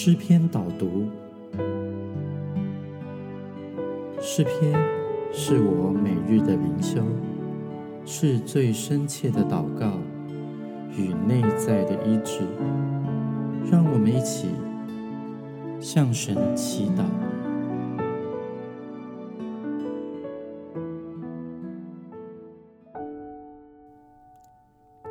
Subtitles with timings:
[0.00, 1.08] 诗篇导读。
[4.20, 4.72] 诗篇
[5.32, 7.02] 是我每日的灵修，
[8.06, 9.98] 是最深切的祷告
[10.96, 12.42] 与内在的医治。
[13.68, 14.46] 让我们一起
[15.80, 17.02] 向神祈祷。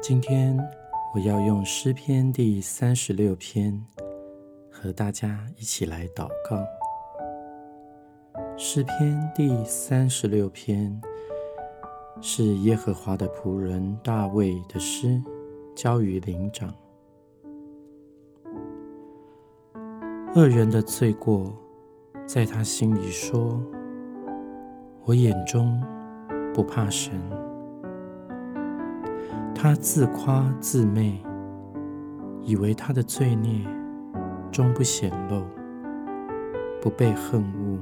[0.01, 0.57] 今天
[1.13, 3.83] 我要用诗篇第三十六篇
[4.79, 6.63] 和大家一起来祷告。
[8.55, 11.01] 诗篇第三十六篇
[12.21, 15.19] 是耶和华的仆人大卫的诗，
[15.75, 16.71] 交于灵长。
[20.35, 21.51] 恶人的罪过，
[22.27, 23.59] 在他心里说
[25.05, 25.83] ：“我眼中
[26.53, 27.19] 不怕神。”
[29.55, 31.19] 他自夸自媚，
[32.43, 33.65] 以为他的罪孽
[34.57, 35.43] 终不显露，
[36.81, 37.77] 不被恨恶。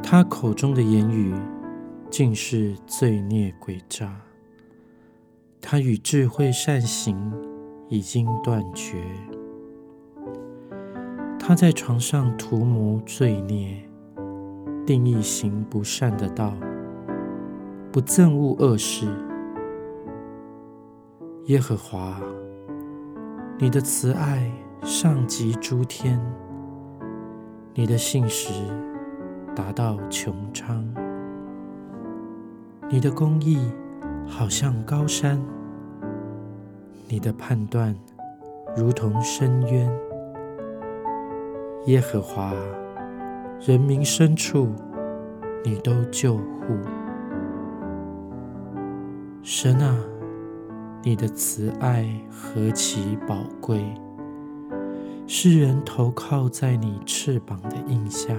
[0.00, 1.34] 他口中的言语
[2.08, 4.14] 尽是罪孽诡诈。
[5.60, 7.18] 他与智慧善行
[7.88, 9.02] 已经断绝。
[11.36, 13.82] 他在床上涂抹罪孽，
[14.86, 16.54] 定义行不善的道。
[17.90, 19.08] 不憎恶恶事，
[21.46, 22.20] 耶和华，
[23.58, 24.48] 你的慈爱
[24.84, 26.20] 上及诸天，
[27.74, 28.52] 你的信实
[29.52, 30.86] 达到穹苍，
[32.88, 33.58] 你的公义
[34.24, 35.42] 好像高山，
[37.08, 37.92] 你的判断
[38.76, 39.92] 如同深渊。
[41.86, 42.54] 耶和华，
[43.66, 44.68] 人民深处，
[45.64, 46.78] 你都救护。
[49.42, 49.98] 神啊，
[51.04, 53.82] 你的慈爱何其宝贵！
[55.26, 58.32] 世人投靠在你翅膀的印下，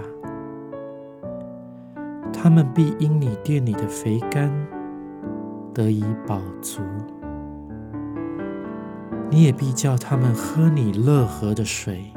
[2.32, 4.50] 他们必因你殿里的肥甘
[5.74, 6.82] 得以饱足。
[9.30, 12.14] 你也必叫他们喝你乐河的水，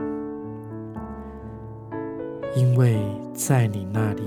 [2.55, 3.01] 因为
[3.33, 4.23] 在你那里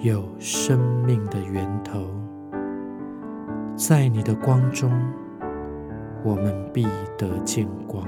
[0.00, 2.23] 有生命的源头。
[3.76, 4.88] 在你的光中，
[6.22, 6.86] 我们必
[7.18, 8.06] 得见光。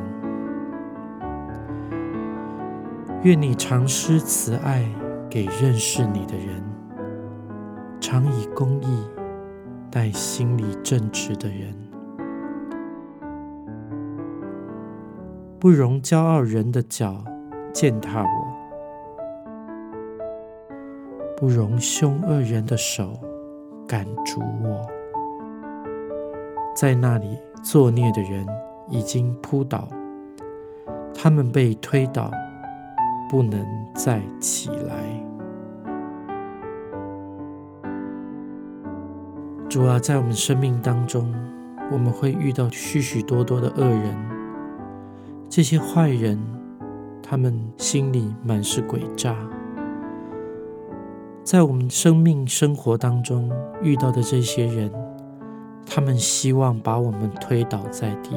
[3.25, 4.89] 愿你常施慈爱
[5.29, 6.63] 给认识你的人，
[8.01, 9.05] 常以公义
[9.91, 11.75] 待心里正直的人，
[15.59, 17.25] 不容骄傲人的脚
[17.73, 18.29] 践踏我，
[21.37, 23.19] 不容凶恶人的手
[23.89, 24.96] 赶逐我。
[26.77, 28.47] 在那里作孽的人
[28.91, 29.89] 已经扑倒，
[31.15, 32.31] 他们被推倒，
[33.31, 34.95] 不能再起来。
[39.71, 41.35] 主啊，在我们生命当中，
[41.91, 44.15] 我们会遇到许许多多的恶人，
[45.49, 46.39] 这些坏人，
[47.23, 49.35] 他们心里满是诡诈。
[51.43, 53.51] 在我们生命生活当中
[53.81, 54.93] 遇到的这些人。
[55.97, 58.37] 他们希望把我们推倒在地，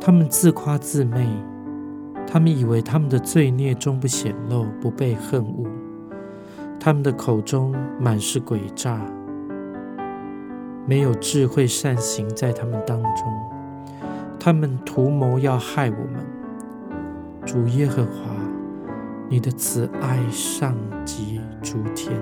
[0.00, 1.24] 他们自夸自媚，
[2.26, 5.70] 他们以为他们的罪孽终不显露，不被恨恶，
[6.80, 9.00] 他们的口中满是诡诈，
[10.88, 13.32] 没有智慧善行在他们当中，
[14.40, 16.16] 他们图谋要害我们。
[17.46, 18.10] 主耶和华，
[19.28, 20.74] 你的慈爱上
[21.04, 22.12] 及诸天，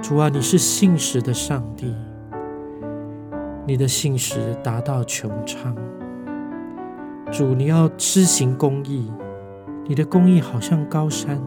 [0.00, 1.92] 主啊，你是信实的上帝。
[3.66, 5.76] 你的信实达到穹苍，
[7.30, 9.12] 主，你要施行公义，
[9.84, 11.40] 你的公义好像高山，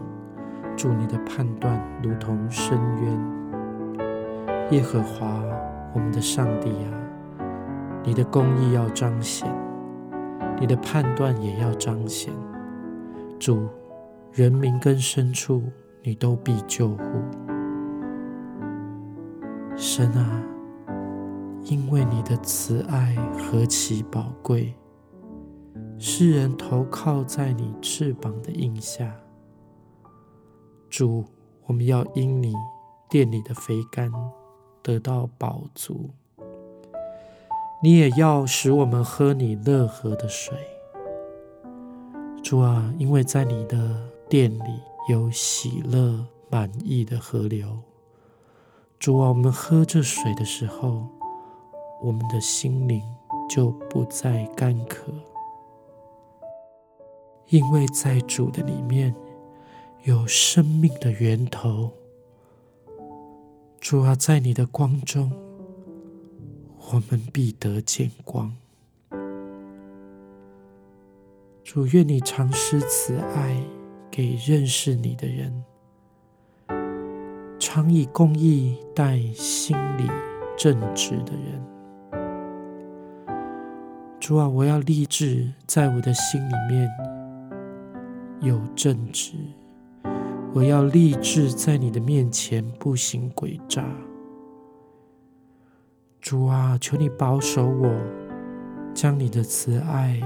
[0.76, 3.34] 主，你的判断如同深渊。
[4.70, 5.42] 耶和华，
[5.92, 6.88] 我们的上帝啊，
[8.02, 9.46] 你的公义要彰显，
[10.58, 12.32] 你的判断也要彰显。
[13.38, 13.68] 主，
[14.32, 15.62] 人民跟深处，
[16.02, 17.04] 你都必救护。
[19.76, 20.53] 神啊。
[21.64, 24.74] 因为你的慈爱何其宝贵，
[25.98, 29.16] 世人投靠在你翅膀的印下。
[30.90, 31.24] 主，
[31.64, 32.54] 我们要因你
[33.08, 34.12] 殿里的肥甘
[34.82, 36.10] 得到饱足，
[37.82, 40.54] 你也要使我们喝你乐河的水。
[42.42, 47.78] 主啊，因为在你的殿里有喜乐满意的河流。
[48.98, 51.08] 主啊，我们喝这水的时候。
[52.04, 53.02] 我们的心灵
[53.48, 55.10] 就不再干渴，
[57.48, 59.14] 因为在主的里面
[60.02, 61.90] 有生命的源头。
[63.80, 65.32] 主啊，在你的光中，
[66.90, 68.54] 我们必得见光。
[71.62, 73.64] 主，愿你常施慈爱
[74.10, 75.64] 给认识你的人，
[77.58, 80.06] 常以公义待心里
[80.54, 81.73] 正直的人。
[84.26, 86.90] 主啊，我要立志在我的心里面
[88.40, 89.34] 有正直，
[90.54, 93.84] 我要立志在你的面前不行诡诈。
[96.22, 97.94] 主啊，求你保守我，
[98.94, 100.18] 将你的慈爱。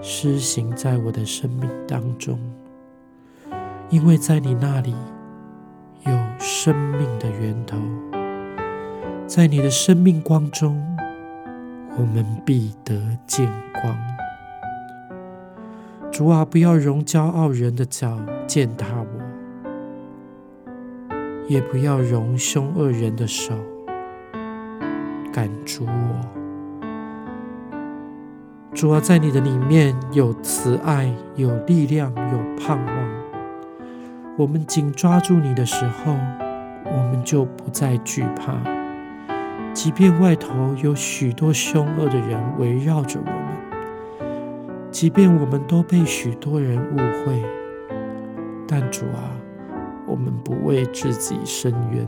[0.00, 2.38] 施行在我的生命当中，
[3.88, 4.94] 因为在你那里
[6.06, 7.76] 有生命的源头，
[9.26, 10.89] 在你的生命光中，
[11.98, 13.46] 我们必得见
[13.80, 13.96] 光。
[16.10, 19.06] 主啊，不要容骄傲人的脚践踏我，
[21.48, 23.54] 也不要容凶恶人的手
[25.32, 26.20] 赶逐我。
[28.74, 32.96] 主啊，在你的里面有慈爱，有力量，有盼望。
[34.36, 36.16] 我们紧抓住你的时候，
[36.84, 38.79] 我们就不再惧怕。
[39.72, 43.36] 即便外头有许多凶恶的人围绕着我们，
[44.90, 47.42] 即便我们都被许多人误会，
[48.66, 49.30] 但主啊，
[50.06, 52.06] 我们不为自己伸冤，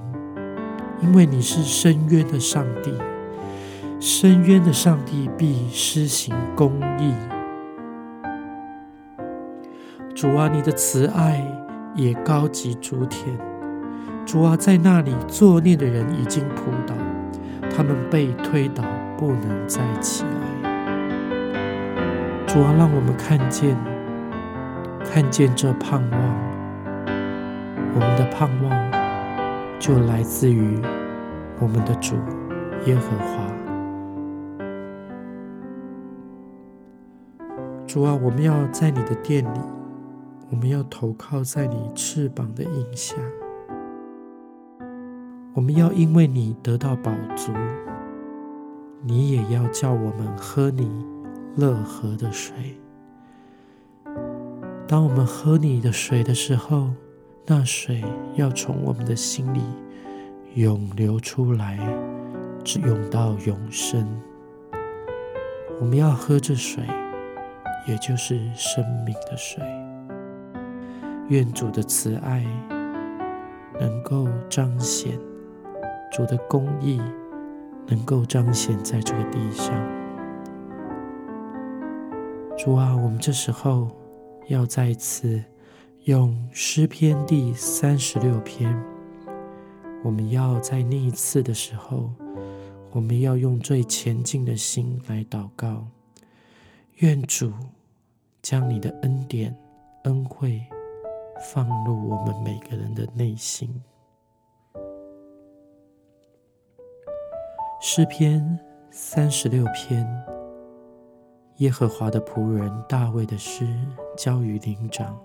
[1.00, 2.92] 因为你是伸冤的上帝。
[4.00, 7.14] 深渊的上帝必施行公义。
[10.12, 11.40] 主啊，你的慈爱
[11.94, 13.38] 也高及诸天。
[14.26, 16.94] 主啊，在那里作孽的人已经扑倒，
[17.74, 18.84] 他们被推倒，
[19.16, 20.30] 不能再起来。
[22.46, 23.76] 主啊，让我们看见，
[25.04, 26.20] 看见这盼望。
[27.94, 28.70] 我们的盼望
[29.78, 30.78] 就来自于
[31.58, 32.14] 我们的主
[32.86, 33.42] 耶和华。
[37.86, 39.60] 主啊，我们要在你的殿里，
[40.50, 43.16] 我们要投靠在你翅膀的荫下，
[45.62, 47.52] 我们要因为你得到饱足，
[49.00, 50.90] 你也要叫我们喝你
[51.54, 52.52] 乐河的水。
[54.88, 56.90] 当我们喝你的水的时候，
[57.46, 58.02] 那水
[58.34, 59.60] 要从我们的心里
[60.56, 61.78] 涌流出来，
[62.64, 64.04] 直涌到永生。
[65.78, 66.82] 我们要喝这水。
[67.86, 69.62] 也就是生命的水。
[71.28, 72.44] 愿主的慈爱
[73.80, 75.18] 能够彰显，
[76.12, 77.00] 主的公义
[77.86, 79.74] 能够彰显在这个地上。
[82.58, 83.88] 主啊，我们这时候
[84.48, 85.42] 要再次
[86.04, 88.78] 用诗篇第三十六篇，
[90.04, 92.10] 我们要在那一次的时候，
[92.90, 95.86] 我们要用最前进的心来祷告。
[96.96, 97.50] 愿主
[98.42, 99.56] 将你的恩典、
[100.04, 100.62] 恩惠
[101.52, 103.82] 放入我们每个人的内心。
[107.84, 108.40] 诗篇
[108.92, 110.08] 三十六篇，
[111.56, 113.66] 耶和华的仆人大卫的诗，
[114.16, 115.18] 交于灵长。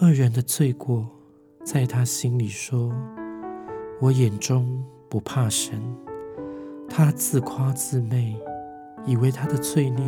[0.00, 1.08] 恶人的罪过，
[1.64, 2.92] 在他心里说
[3.98, 5.80] ：“我眼中不怕神。”
[6.86, 8.38] 他自夸自媚。
[9.06, 10.04] 以为他的罪孽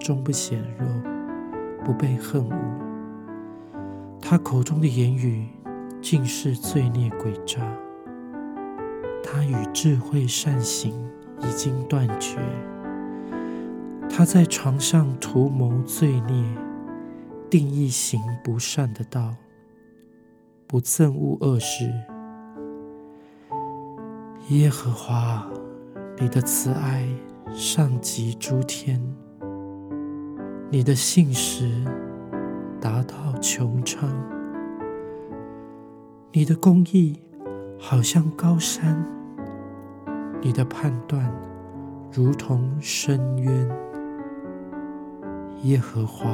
[0.00, 0.88] 终不显弱，
[1.84, 2.56] 不被恨恶。
[4.20, 5.48] 他口中的言语
[6.02, 7.62] 尽是罪孽诡诈。
[9.34, 10.94] 他与智慧善行
[11.40, 12.38] 已经断绝。
[14.08, 16.44] 他在床上图谋罪孽，
[17.50, 19.34] 定义行不善的道，
[20.68, 21.92] 不憎恶恶事。
[24.50, 25.44] 耶和华，
[26.20, 27.04] 你的慈爱。
[27.52, 29.00] 上及诸天，
[30.70, 31.84] 你的信实
[32.80, 34.10] 达到穹苍，
[36.32, 37.20] 你的公义
[37.78, 39.06] 好像高山，
[40.44, 41.32] 你的判断
[42.12, 43.68] 如同深渊。
[45.62, 46.28] 耶和华，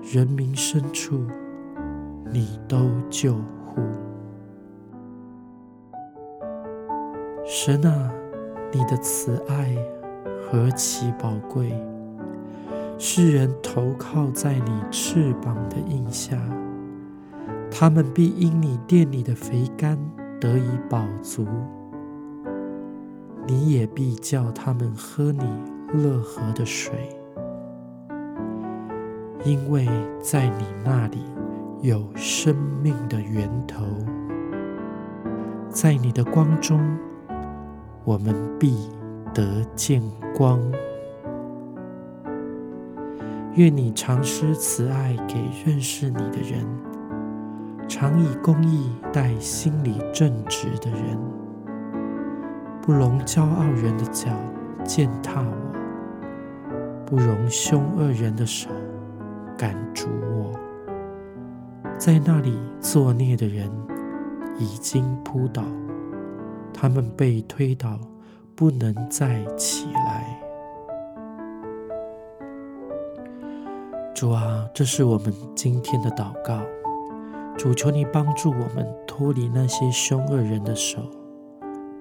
[0.00, 1.26] 人民深处，
[2.30, 3.82] 你都救护。
[7.44, 8.12] 神啊！
[8.72, 9.76] 你的慈爱
[10.40, 11.72] 何其宝贵！
[12.96, 16.38] 世人投靠在你翅膀的印下，
[17.72, 19.98] 他们必因你殿里的肥甘
[20.40, 21.44] 得以饱足。
[23.46, 25.44] 你也必叫他们喝你
[25.92, 26.94] 乐河的水，
[29.44, 29.86] 因为
[30.22, 31.18] 在你那里
[31.82, 33.84] 有生命的源头，
[35.68, 36.80] 在你的光中，
[38.04, 38.88] 我们必
[39.34, 40.02] 得见
[40.34, 40.58] 光。
[43.56, 46.66] 愿你常施慈爱给认识你的人，
[47.86, 51.43] 常以公义待心里正直的人。
[52.86, 54.30] 不容骄傲人的脚
[54.84, 55.56] 践踏我，
[57.06, 58.68] 不容凶恶人的手
[59.56, 60.52] 赶逐我。
[61.96, 63.70] 在那里作孽的人
[64.58, 65.62] 已经扑倒，
[66.74, 67.98] 他们被推倒，
[68.54, 70.38] 不能再起来。
[74.14, 76.60] 主啊，这是我们今天的祷告。
[77.56, 81.00] 主，求你帮助我们脱离那些凶恶人的手。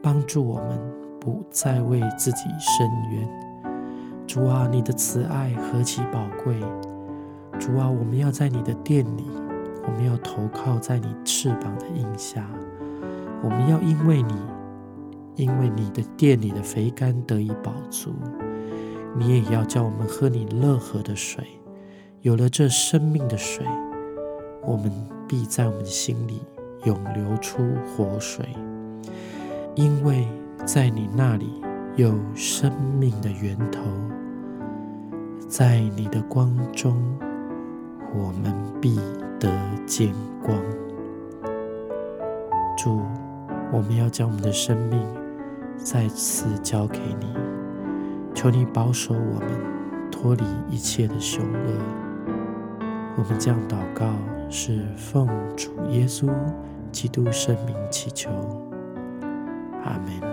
[0.03, 0.77] 帮助我们
[1.17, 3.25] 不再为自己伸冤，
[4.27, 6.59] 主啊，你的慈爱何其宝贵！
[7.57, 9.23] 主啊，我们要在你的殿里，
[9.87, 12.45] 我们要投靠在你翅膀的荫下，
[13.41, 14.35] 我们要因为你，
[15.35, 18.13] 因为你的殿里的肥甘得以饱足，
[19.17, 21.45] 你也要叫我们喝你乐河的水。
[22.19, 23.65] 有了这生命的水，
[24.65, 24.91] 我们
[25.29, 26.41] 必在我们心里
[26.83, 27.63] 涌流出
[27.95, 28.45] 活水。
[29.75, 30.27] 因为
[30.65, 31.61] 在你那里
[31.95, 33.81] 有生命的源头，
[35.47, 36.95] 在你的光中，
[38.13, 38.95] 我们必
[39.39, 39.49] 得
[39.87, 40.13] 见
[40.43, 40.55] 光。
[42.77, 43.01] 主，
[43.71, 45.01] 我们要将我们的生命
[45.75, 47.33] 再次交给你，
[48.35, 49.49] 求你保守我们
[50.11, 52.29] 脱离一切的凶恶。
[53.15, 54.05] 我们将祷告
[54.49, 56.29] 是奉主耶稣
[56.91, 58.29] 基督圣名祈求。
[59.85, 60.32] Amen.